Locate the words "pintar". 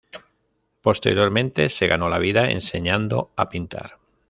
3.49-3.99